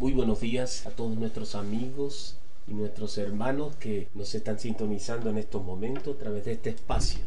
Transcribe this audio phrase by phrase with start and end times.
[0.00, 2.36] Muy buenos días a todos nuestros amigos
[2.68, 7.18] y nuestros hermanos que nos están sintonizando en estos momentos a través de este espacio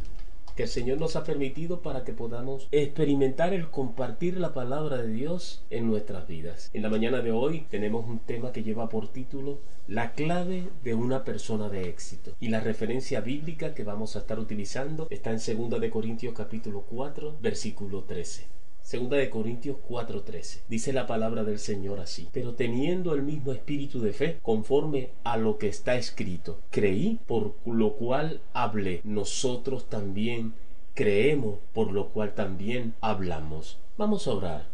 [0.55, 5.11] que el Señor nos ha permitido para que podamos experimentar el compartir la palabra de
[5.11, 6.69] Dios en nuestras vidas.
[6.73, 10.93] En la mañana de hoy tenemos un tema que lleva por título La clave de
[10.93, 12.31] una persona de éxito.
[12.39, 16.85] Y la referencia bíblica que vamos a estar utilizando está en 2 de Corintios capítulo
[16.89, 18.60] 4, versículo 13.
[18.81, 20.63] Segunda de Corintios 4:13.
[20.67, 22.27] Dice la palabra del Señor así.
[22.33, 27.55] Pero teniendo el mismo espíritu de fe, conforme a lo que está escrito, creí, por
[27.65, 29.01] lo cual hablé.
[29.03, 30.53] Nosotros también
[30.93, 33.79] creemos, por lo cual también hablamos.
[33.97, 34.65] Vamos a orar.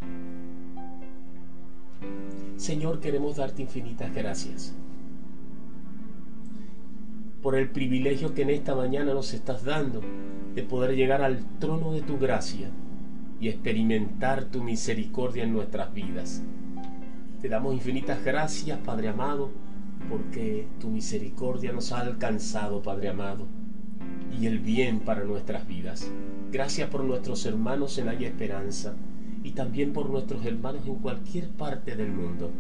[2.56, 4.74] Señor, queremos darte infinitas gracias
[7.42, 10.02] por el privilegio que en esta mañana nos estás dando
[10.56, 12.72] de poder llegar al trono de tu gracia
[13.40, 16.44] y experimentar tu misericordia en nuestras vidas.
[17.42, 19.52] Te damos infinitas gracias, Padre amado,
[20.10, 23.46] porque tu misericordia nos ha alcanzado, Padre amado,
[24.40, 26.12] y el bien para nuestras vidas.
[26.52, 28.96] Gracias por nuestros hermanos en Haya Esperanza
[29.44, 32.52] y también por nuestros hermanos en cualquier parte del mundo.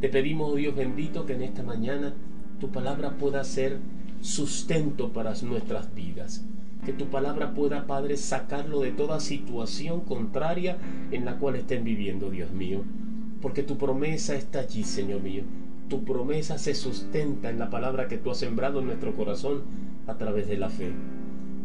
[0.00, 2.14] Te pedimos, oh Dios bendito, que en esta mañana
[2.58, 3.78] tu palabra pueda ser
[4.20, 6.44] sustento para nuestras vidas
[6.84, 10.78] que tu palabra pueda, Padre, sacarlo de toda situación contraria
[11.10, 12.82] en la cual estén viviendo, Dios mío.
[13.40, 15.42] Porque tu promesa está allí, Señor mío.
[15.88, 19.62] Tu promesa se sustenta en la palabra que tú has sembrado en nuestro corazón
[20.06, 20.92] a través de la fe.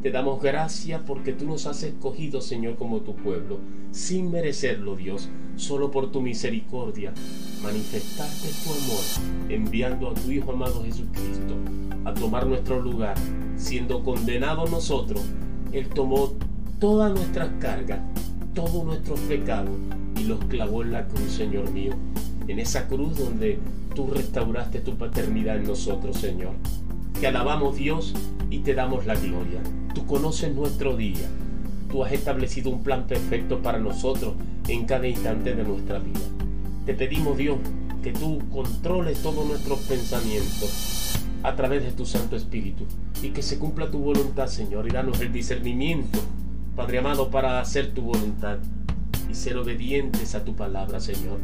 [0.02, 3.60] Te damos gracias porque tú nos has escogido, Señor, como tu pueblo,
[3.92, 7.12] sin merecerlo, Dios, solo por tu misericordia,
[7.64, 11.56] manifestarte tu amor, enviando a tu Hijo amado Jesucristo
[12.06, 13.16] a tomar nuestro lugar,
[13.58, 15.22] siendo condenado nosotros,
[15.72, 16.34] Él tomó
[16.80, 18.00] todas nuestras cargas,
[18.54, 19.76] todos nuestros pecados
[20.20, 21.94] y los clavó en la cruz, Señor mío.
[22.48, 23.60] En esa cruz donde
[23.96, 26.54] tú restauraste tu paternidad en nosotros, Señor.
[27.20, 28.14] Te alabamos, Dios,
[28.50, 29.62] y te damos la gloria.
[29.94, 31.28] Tú conoces nuestro día.
[31.90, 34.34] Tú has establecido un plan perfecto para nosotros
[34.68, 36.20] en cada instante de nuestra vida.
[36.86, 37.58] Te pedimos, Dios,
[38.04, 41.05] que tú controles todos nuestros pensamientos,
[41.46, 42.86] a través de tu Santo Espíritu
[43.22, 46.20] y que se cumpla tu voluntad, Señor, y danos el discernimiento,
[46.76, 48.58] Padre amado, para hacer tu voluntad
[49.30, 51.40] y ser obedientes a tu palabra, Señor.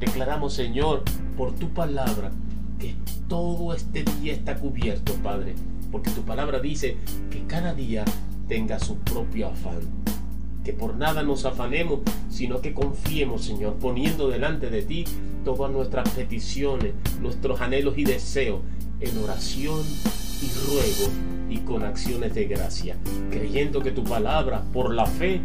[0.00, 1.04] Declaramos, Señor,
[1.36, 2.32] por tu palabra,
[2.80, 2.96] que
[3.28, 5.54] todo este día está cubierto, Padre,
[5.92, 6.96] porque tu palabra dice
[7.30, 8.04] que cada día
[8.48, 9.80] tenga su propio afán.
[10.64, 15.04] Que por nada nos afanemos, sino que confiemos, Señor, poniendo delante de ti
[15.44, 18.60] todas nuestras peticiones, nuestros anhelos y deseos,
[19.00, 19.82] en oración
[20.42, 21.12] y ruego
[21.50, 22.96] y con acciones de gracia,
[23.30, 25.40] creyendo que tu palabra, por la fe,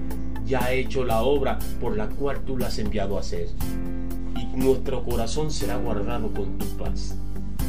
[0.46, 3.48] ya ha hecho la obra por la cual tú la has enviado a hacer.
[4.36, 7.16] Y nuestro corazón será guardado con tu paz.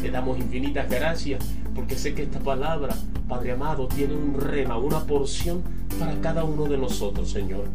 [0.02, 2.94] Te damos infinitas gracias porque sé que esta palabra,
[3.28, 5.62] Padre amado, tiene un rema, una porción
[5.98, 7.68] para cada uno de nosotros, Señor.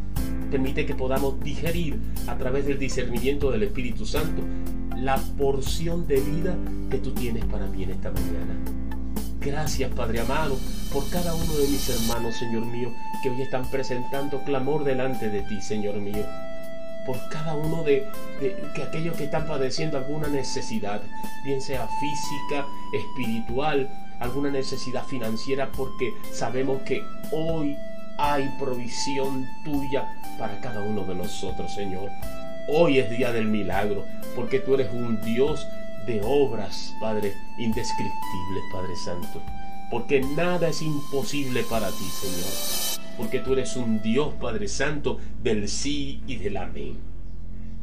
[0.50, 4.42] Permite que podamos digerir a través del discernimiento del Espíritu Santo
[5.00, 6.54] la porción de vida
[6.90, 8.54] que tú tienes para mí en esta mañana.
[9.40, 10.58] Gracias, Padre amado,
[10.92, 15.40] por cada uno de mis hermanos, Señor mío, que hoy están presentando clamor delante de
[15.42, 16.26] ti, Señor mío.
[17.06, 18.06] Por cada uno de,
[18.74, 21.00] que aquellos que están padeciendo alguna necesidad,
[21.44, 23.88] bien sea física, espiritual,
[24.20, 27.02] alguna necesidad financiera, porque sabemos que
[27.32, 27.74] hoy
[28.18, 30.04] hay provisión tuya
[30.38, 32.10] para cada uno de nosotros, Señor.
[32.72, 34.04] Hoy es día del milagro,
[34.36, 35.66] porque tú eres un Dios
[36.06, 39.42] de obras, Padre, indescriptibles, Padre Santo.
[39.90, 43.02] Porque nada es imposible para ti, Señor.
[43.18, 46.96] Porque tú eres un Dios, Padre Santo, del sí y del amén.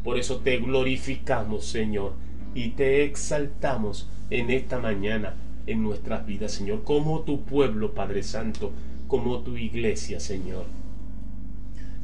[0.06, 2.14] Por eso te glorificamos, Señor,
[2.56, 5.34] y te exaltamos en esta mañana
[5.66, 8.72] en nuestras vidas, Señor, como tu pueblo, Padre Santo,
[9.10, 10.64] como tu iglesia, Señor.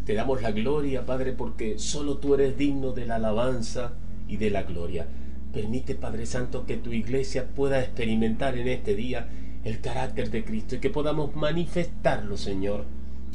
[0.06, 3.94] Te damos la gloria, Padre, porque solo tú eres digno de la alabanza
[4.28, 5.08] y de la gloria.
[5.54, 9.30] Permite, Padre Santo, que tu iglesia pueda experimentar en este día
[9.64, 12.84] el carácter de Cristo y que podamos manifestarlo, Señor.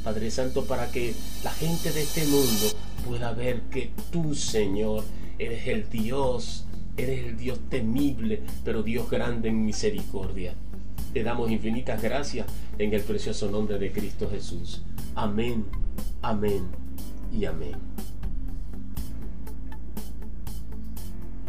[0.04, 2.66] Padre Santo, para que la gente de este mundo
[3.06, 5.04] pueda ver que tú, Señor,
[5.38, 6.66] eres el Dios,
[6.98, 10.52] eres el Dios temible, pero Dios grande en misericordia.
[11.14, 12.46] Te damos infinitas gracias
[12.78, 14.82] en el precioso nombre de Cristo Jesús.
[15.20, 15.66] Amén,
[16.22, 16.68] amén
[17.32, 17.74] y amén.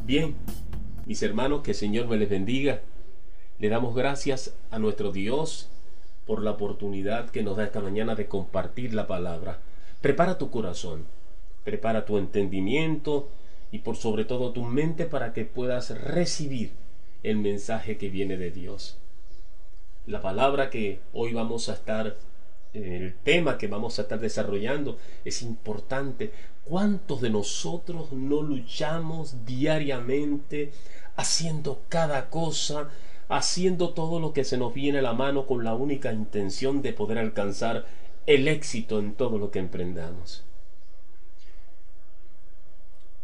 [0.07, 0.33] Bien,
[1.06, 2.81] mis hermanos, que el Señor me les bendiga.
[3.60, 5.69] Le damos gracias a nuestro Dios
[6.25, 9.60] por la oportunidad que nos da esta mañana de compartir la palabra.
[10.01, 11.06] Prepara tu corazón,
[11.63, 13.30] prepara tu entendimiento
[13.72, 16.72] y por sobre todo tu mente para que puedas recibir
[17.22, 18.98] el mensaje que viene de Dios.
[20.07, 22.15] La palabra que hoy vamos a estar,
[22.74, 26.31] el tema que vamos a estar desarrollando es importante.
[26.63, 30.71] ¿Cuántos de nosotros no luchamos diariamente
[31.16, 32.89] haciendo cada cosa,
[33.27, 36.94] haciendo todo lo que se nos viene a la mano con la única intención de
[36.94, 37.86] poder alcanzar
[38.25, 40.44] el éxito en todo lo que emprendamos?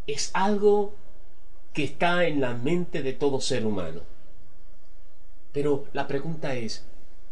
[0.07, 0.94] Es algo
[1.74, 4.01] que está en la mente de todo ser humano.
[5.51, 6.86] Pero la pregunta es,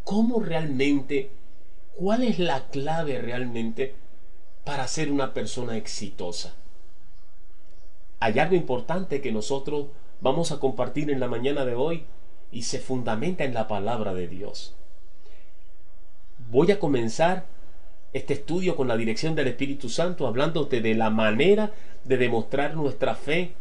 [0.03, 1.31] ¿cómo realmente,
[1.95, 3.95] cuál es la clave realmente
[4.63, 6.53] para ser una persona exitosa?
[8.19, 9.87] Hay algo importante que nosotros
[10.21, 12.05] vamos a compartir en la mañana de hoy
[12.51, 14.75] y se fundamenta en la palabra de Dios.
[16.49, 17.45] Voy a comenzar
[18.13, 21.73] este estudio con la dirección del Espíritu Santo hablándote de la manera
[22.03, 23.53] de demostrar nuestra fe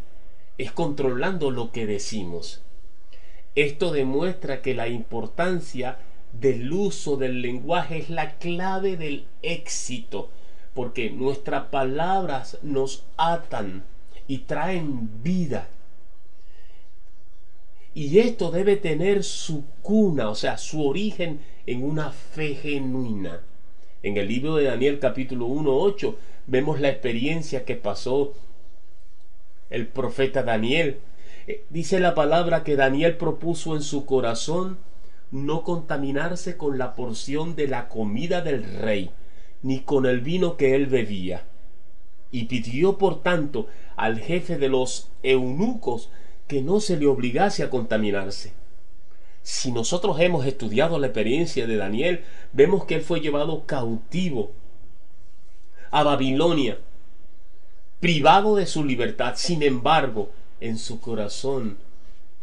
[0.59, 2.63] es controlando lo que decimos.
[3.55, 5.99] Esto demuestra que la importancia
[6.33, 10.31] del uso del lenguaje es la clave del éxito,
[10.75, 13.85] porque nuestras palabras nos atan
[14.27, 15.69] y traen vida.
[17.95, 23.41] Y esto debe tener su cuna, o sea, su origen en una fe genuina.
[24.03, 28.33] En el libro de Daniel capítulo 1, 8 vemos la experiencia que pasó
[29.71, 30.99] el profeta Daniel.
[31.47, 34.79] Eh, dice la palabra que Daniel propuso en su corazón
[35.33, 39.11] no contaminarse con la porción de la comida del rey,
[39.63, 41.45] ni con el vino que él bebía.
[42.31, 46.11] Y pidió por tanto al jefe de los eunucos
[46.47, 48.53] que no se le obligase a contaminarse.
[49.43, 54.53] Si nosotros hemos estudiado la experiencia de Daniel, vemos que él fue llevado cautivo
[55.91, 56.79] a Babilonia
[58.01, 59.35] privado de su libertad.
[59.37, 60.31] Sin embargo,
[60.61, 61.79] en su corazón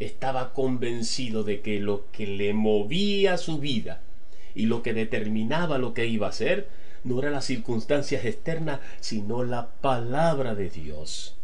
[0.00, 4.00] estaba convencido de que lo que le movía su vida
[4.54, 6.68] y lo que determinaba lo que iba a hacer
[7.04, 11.36] no eran las circunstancias externas, sino la palabra de Dios.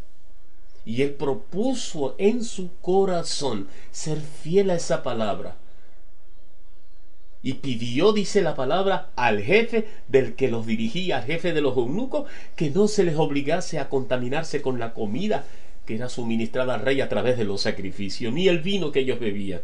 [0.84, 5.56] Y él propuso en su corazón ser fiel a esa palabra
[7.46, 11.76] y pidió, dice la palabra, al jefe del que los dirigía, al jefe de los
[11.76, 15.44] eunucos, que no se les obligase a contaminarse con la comida
[15.86, 19.20] que era suministrada al rey a través de los sacrificios, ni el vino que ellos
[19.20, 19.60] bebían.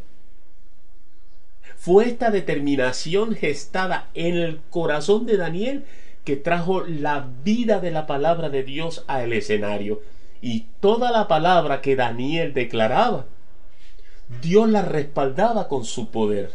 [1.76, 5.84] Fue esta determinación gestada en el corazón de Daniel
[6.24, 10.00] que trajo la vida de la palabra de Dios al escenario.
[10.40, 13.26] Y toda la palabra que Daniel declaraba,
[14.40, 16.52] Dios la respaldaba con su poder.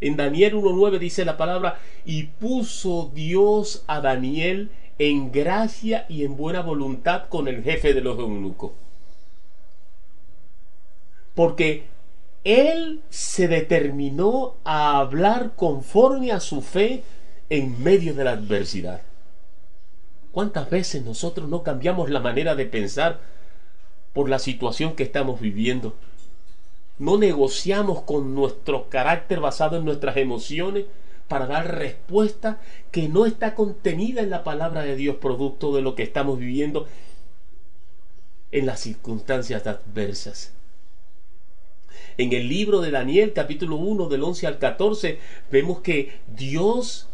[0.00, 6.36] En Daniel 1.9 dice la palabra, y puso Dios a Daniel en gracia y en
[6.36, 8.72] buena voluntad con el jefe de los eunucos.
[11.34, 11.84] Porque
[12.44, 17.04] él se determinó a hablar conforme a su fe
[17.48, 19.02] en medio de la adversidad.
[20.32, 23.20] ¿Cuántas veces nosotros no cambiamos la manera de pensar
[24.12, 25.94] por la situación que estamos viviendo?
[26.98, 30.86] No negociamos con nuestro carácter basado en nuestras emociones
[31.28, 32.60] para dar respuesta
[32.90, 36.88] que no está contenida en la palabra de Dios, producto de lo que estamos viviendo
[38.50, 40.52] en las circunstancias adversas.
[42.16, 45.18] En el libro de Daniel, capítulo 1, del 11 al 14,
[45.52, 47.08] vemos que Dios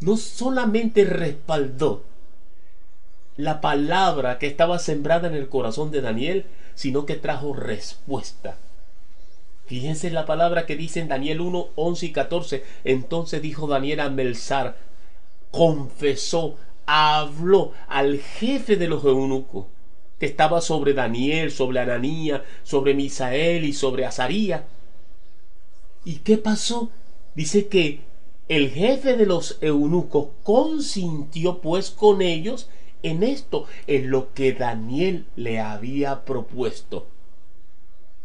[0.00, 2.04] no solamente respaldó
[3.36, 6.44] la palabra que estaba sembrada en el corazón de Daniel,
[6.74, 8.56] sino que trajo respuesta
[9.70, 12.64] Fíjense la palabra que dice en Daniel 1, 11 y 14.
[12.82, 14.76] Entonces dijo Daniel a Melzar,
[15.52, 19.66] confesó, habló al jefe de los eunucos,
[20.18, 24.64] que estaba sobre Daniel, sobre Ananía, sobre Misael y sobre Azaría.
[26.04, 26.90] ¿Y qué pasó?
[27.36, 28.00] Dice que
[28.48, 32.68] el jefe de los eunucos consintió pues con ellos
[33.04, 37.06] en esto, en lo que Daniel le había propuesto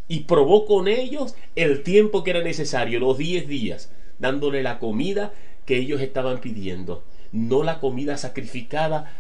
[0.08, 5.34] y probó con ellos el tiempo que era necesario, los 10 días, dándole la comida
[5.66, 9.12] que ellos estaban pidiendo, no la comida sacrificada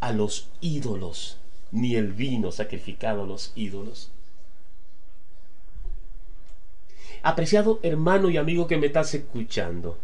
[0.00, 1.38] a los ídolos,
[1.70, 4.10] ni el vino sacrificado a los ídolos.
[7.22, 9.96] Apreciado hermano y amigo que me estás escuchando,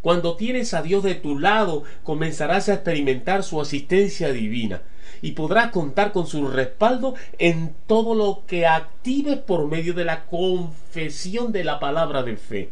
[0.00, 4.82] cuando tienes a Dios de tu lado, comenzarás a experimentar su asistencia divina
[5.22, 10.26] y podrás contar con su respaldo en todo lo que actives por medio de la
[10.26, 12.70] confesión de la palabra de fe.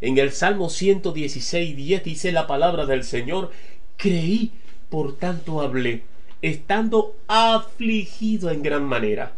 [0.00, 3.50] En el Salmo 116, 10 dice la palabra del Señor,
[3.96, 4.52] creí,
[4.90, 6.02] por tanto hablé,
[6.40, 9.32] estando afligido en gran manera.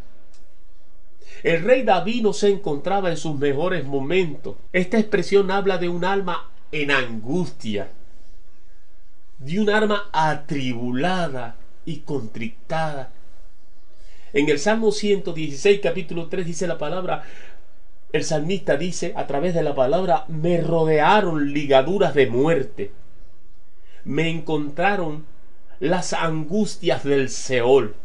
[1.43, 4.57] El rey David no se encontraba en sus mejores momentos.
[4.73, 7.89] Esta expresión habla de un alma en angustia,
[9.39, 11.57] de un alma atribulada
[11.87, 13.11] y contrictada.
[14.33, 17.25] En el Salmo 116, capítulo 3, dice la palabra,
[18.13, 22.93] el salmista dice a través de la palabra, me rodearon ligaduras de muerte,
[24.05, 25.25] me encontraron
[25.81, 27.97] las angustias del Seol.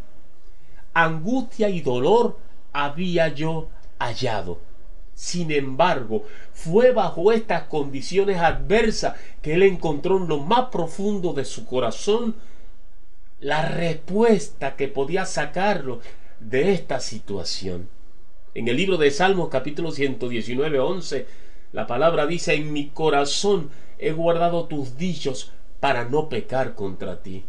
[0.93, 2.37] Angustia y dolor
[2.75, 4.59] había yo hallado.
[5.13, 11.45] Sin embargo, fue bajo estas condiciones adversas que él encontró en lo más profundo de
[11.45, 12.35] su corazón
[13.39, 16.01] la respuesta que podía sacarlo
[16.41, 17.87] de esta situación.
[18.53, 21.27] En el libro de Salmos capítulo 119, 11,
[21.71, 27.45] la palabra dice, en mi corazón he guardado tus dichos para no pecar contra ti.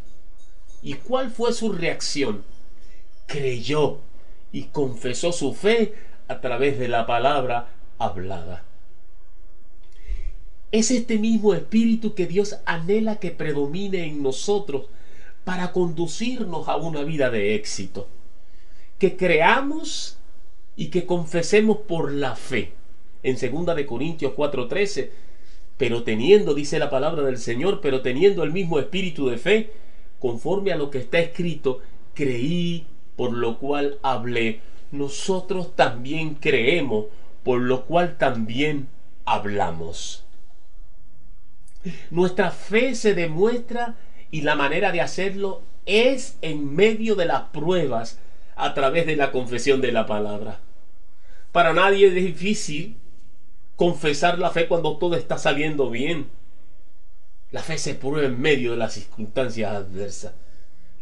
[0.83, 2.45] ¿Y cuál fue su reacción?
[3.27, 4.01] Creyó
[4.57, 5.93] y confesó su fe
[6.29, 8.65] a través de la palabra hablada.
[10.73, 14.87] Es este mismo espíritu que Dios anhela que predomine en nosotros
[15.45, 18.09] para conducirnos a una vida de éxito.
[18.99, 20.17] Que creamos
[20.75, 22.73] y que confesemos por la fe.
[23.23, 25.11] En 2 de Corintios 4:13,
[25.77, 29.73] pero teniendo, dice la palabra del Señor, pero teniendo el mismo espíritu de fe,
[30.19, 31.81] conforme a lo que está escrito,
[32.15, 32.87] creí,
[33.17, 34.61] por lo cual hablé.
[34.93, 37.07] Nosotros también creemos,
[37.43, 38.89] por lo cual también
[39.25, 40.25] hablamos.
[42.11, 43.97] Nuestra fe se demuestra
[44.31, 48.19] y la manera de hacerlo es en medio de las pruebas
[48.57, 50.59] a través de la confesión de la palabra.
[51.53, 52.97] Para nadie es difícil
[53.77, 56.29] confesar la fe cuando todo está saliendo bien.
[57.53, 60.33] La fe se prueba en medio de las circunstancias adversas.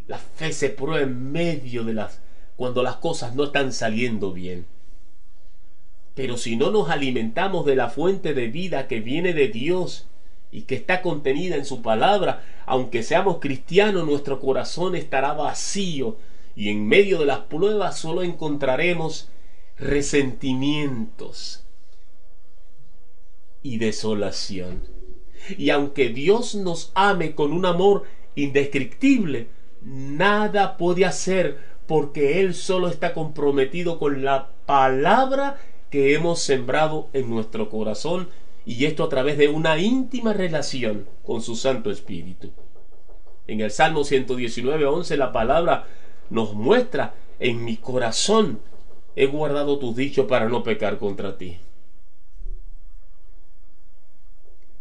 [0.06, 2.20] La fe se prueba en medio de las
[2.56, 4.66] cuando las cosas no están saliendo bien.
[6.14, 10.06] Pero si no nos alimentamos de la fuente de vida que viene de Dios
[10.52, 16.16] y que está contenida en su palabra, aunque seamos cristianos, nuestro corazón estará vacío
[16.54, 19.28] y en medio de las pruebas solo encontraremos
[19.76, 21.64] resentimientos
[23.62, 24.82] y desolación.
[25.58, 28.04] Y aunque Dios nos ame con un amor
[28.36, 29.48] indescriptible,
[29.84, 35.58] nada puede hacer porque Él solo está comprometido con la palabra
[35.90, 38.28] que hemos sembrado en nuestro corazón
[38.66, 42.50] y esto a través de una íntima relación con su Santo Espíritu.
[43.46, 45.86] En el Salmo 119, 11 la palabra
[46.30, 48.60] nos muestra, en mi corazón
[49.16, 51.58] he guardado tus dichos para no pecar contra ti.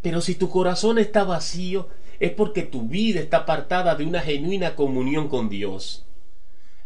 [0.00, 1.88] Pero si tu corazón está vacío,
[2.20, 6.06] es porque tu vida está apartada de una genuina comunión con Dios.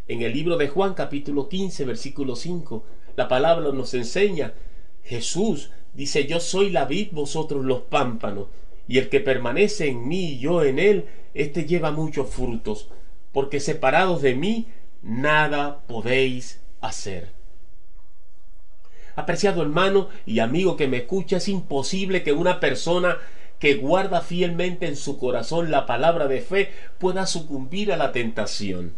[0.07, 2.85] En el libro de Juan capítulo 15 versículo 5,
[3.17, 4.55] la palabra nos enseña,
[5.05, 8.47] Jesús dice, yo soy la vid, vosotros los pámpanos,
[8.87, 12.89] y el que permanece en mí y yo en él, éste lleva muchos frutos,
[13.33, 14.69] porque separados de mí,
[15.03, 17.33] nada podéis hacer.
[19.17, 23.19] Apreciado hermano y amigo que me escucha, es imposible que una persona
[23.59, 28.95] que guarda fielmente en su corazón la palabra de fe pueda sucumbir a la tentación.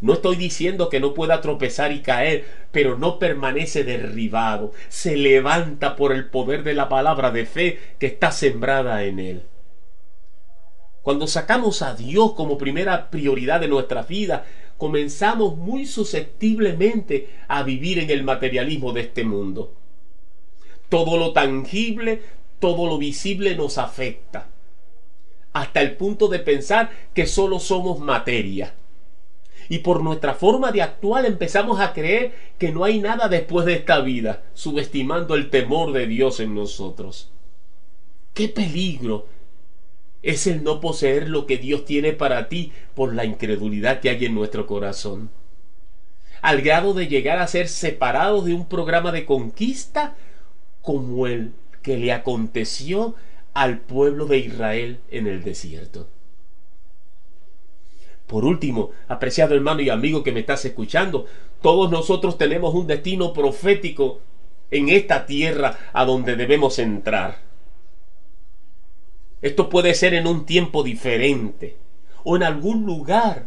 [0.00, 5.94] No estoy diciendo que no pueda tropezar y caer, pero no permanece derribado, se levanta
[5.94, 9.42] por el poder de la palabra de fe que está sembrada en él.
[11.02, 14.44] Cuando sacamos a Dios como primera prioridad de nuestra vida,
[14.78, 19.74] comenzamos muy susceptiblemente a vivir en el materialismo de este mundo.
[20.88, 22.22] Todo lo tangible,
[22.60, 24.46] todo lo visible nos afecta,
[25.52, 28.74] hasta el punto de pensar que solo somos materia.
[29.68, 33.74] Y por nuestra forma de actuar empezamos a creer que no hay nada después de
[33.74, 37.30] esta vida, subestimando el temor de Dios en nosotros.
[38.34, 39.26] ¡Qué peligro
[40.22, 44.24] es el no poseer lo que Dios tiene para ti por la incredulidad que hay
[44.26, 45.30] en nuestro corazón.
[46.42, 50.16] Al grado de llegar a ser separados de un programa de conquista
[50.82, 51.52] como el
[51.82, 53.14] que le aconteció
[53.54, 56.08] al pueblo de Israel en el desierto.
[58.26, 61.26] Por último, apreciado hermano y amigo que me estás escuchando,
[61.62, 64.20] todos nosotros tenemos un destino profético
[64.70, 67.38] en esta tierra a donde debemos entrar.
[69.42, 71.76] Esto puede ser en un tiempo diferente,
[72.22, 73.46] o en algún lugar,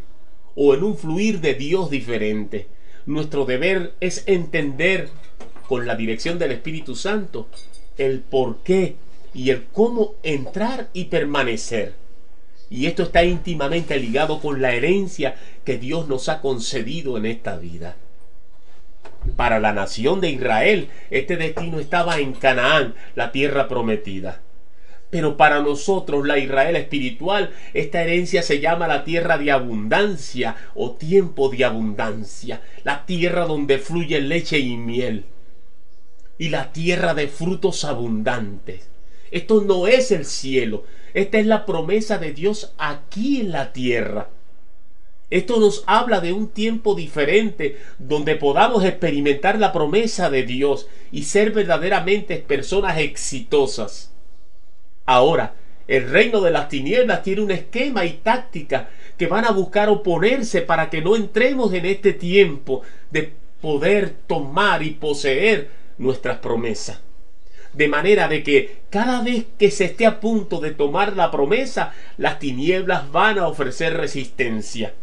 [0.56, 2.68] o en un fluir de Dios diferente.
[3.06, 5.10] Nuestro deber es entender
[5.68, 7.48] con la dirección del Espíritu Santo
[7.98, 8.96] el por qué
[9.34, 11.94] y el cómo entrar y permanecer.
[12.70, 17.58] Y esto está íntimamente ligado con la herencia que Dios nos ha concedido en esta
[17.58, 17.96] vida.
[19.36, 24.42] Para la nación de Israel, este destino estaba en Canaán, la tierra prometida.
[25.10, 30.94] Pero para nosotros, la Israel espiritual, esta herencia se llama la tierra de abundancia o
[30.94, 35.26] tiempo de abundancia, la tierra donde fluye leche y miel,
[36.38, 38.90] y la tierra de frutos abundantes.
[39.32, 44.30] Esto no es el cielo, esta es la promesa de Dios aquí en la tierra.
[45.30, 51.24] Esto nos habla de un tiempo diferente donde podamos experimentar la promesa de Dios y
[51.24, 54.12] ser verdaderamente personas exitosas.
[55.06, 55.56] Ahora,
[55.88, 60.62] el reino de las tinieblas tiene un esquema y táctica que van a buscar oponerse
[60.62, 67.02] para que no entremos en este tiempo de poder tomar y poseer nuestras promesas.
[67.74, 71.94] De manera de que cada vez que se esté a punto de tomar la promesa,
[72.18, 74.94] las tinieblas van a ofrecer resistencia.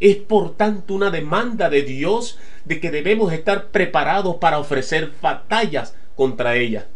[0.00, 5.94] Es por tanto una demanda de Dios de que debemos estar preparados para ofrecer batallas
[6.16, 6.86] contra ella.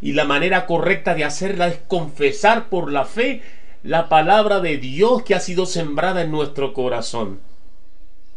[0.00, 3.42] Y la manera correcta de hacerla es confesar por la fe
[3.82, 7.40] la palabra de Dios que ha sido sembrada en nuestro corazón.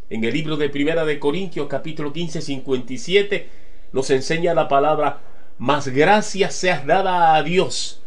[0.09, 3.62] En el libro de Primera de Corintios capítulo 15 57
[3.93, 5.21] nos enseña la palabra
[5.57, 8.01] más gracias seas dada a Dios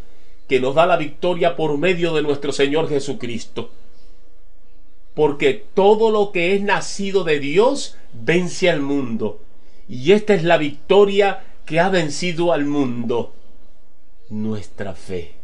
[0.48, 3.70] que nos da la victoria por medio de nuestro Señor Jesucristo.
[5.14, 9.40] Porque todo lo que es nacido de Dios vence al mundo.
[9.88, 13.32] Y esta es la victoria que ha vencido al mundo
[14.28, 15.34] nuestra fe.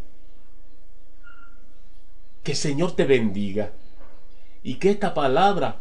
[2.43, 3.71] Que Señor te bendiga
[4.63, 5.77] y que esta palabra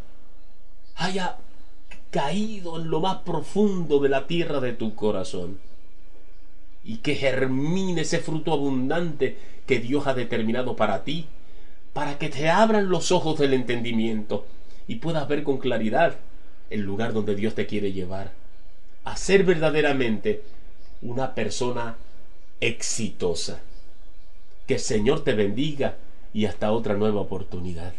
[0.95, 1.37] haya
[2.11, 5.59] caído en lo más profundo de la tierra de tu corazón
[6.83, 11.25] y que germine ese fruto abundante que Dios ha determinado para ti,
[11.93, 14.45] para que te abran los ojos del entendimiento
[14.87, 16.17] y puedas ver con claridad
[16.69, 18.31] el lugar donde Dios te quiere llevar,
[19.03, 20.43] a ser verdaderamente
[21.01, 21.95] una persona
[22.59, 23.59] exitosa.
[24.67, 25.95] Que el Señor te bendiga
[26.33, 27.93] y hasta otra nueva oportunidad.